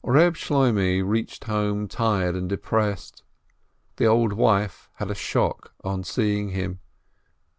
Reb 0.03 0.33
Shloimeh 0.33 1.03
reached 1.07 1.43
home 1.43 1.87
tired 1.87 2.35
and 2.35 2.49
depressed. 2.49 3.21
The 3.97 4.07
old 4.07 4.33
wife 4.33 4.89
had 4.95 5.11
a 5.11 5.13
shock 5.13 5.75
on 5.83 6.03
seeing 6.03 6.49
him. 6.49 6.79